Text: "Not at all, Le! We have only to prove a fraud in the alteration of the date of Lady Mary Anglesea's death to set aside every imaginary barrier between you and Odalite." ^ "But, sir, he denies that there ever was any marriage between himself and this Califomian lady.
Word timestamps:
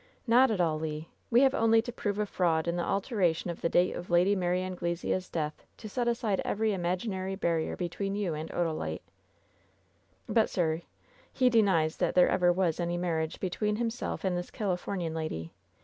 "Not 0.25 0.49
at 0.49 0.59
all, 0.59 0.79
Le! 0.79 1.05
We 1.29 1.41
have 1.41 1.53
only 1.53 1.79
to 1.83 1.91
prove 1.93 2.17
a 2.17 2.25
fraud 2.25 2.67
in 2.67 2.75
the 2.75 2.83
alteration 2.83 3.51
of 3.51 3.61
the 3.61 3.69
date 3.69 3.93
of 3.95 4.09
Lady 4.09 4.35
Mary 4.35 4.63
Anglesea's 4.63 5.29
death 5.29 5.63
to 5.77 5.87
set 5.87 6.07
aside 6.07 6.41
every 6.43 6.73
imaginary 6.73 7.35
barrier 7.35 7.77
between 7.77 8.15
you 8.15 8.33
and 8.33 8.49
Odalite." 8.49 9.01
^ 9.01 9.01
"But, 10.27 10.49
sir, 10.49 10.81
he 11.31 11.51
denies 11.51 11.97
that 11.97 12.15
there 12.15 12.29
ever 12.29 12.51
was 12.51 12.79
any 12.79 12.97
marriage 12.97 13.39
between 13.39 13.75
himself 13.75 14.23
and 14.23 14.35
this 14.35 14.49
Califomian 14.49 15.13
lady. 15.15 15.51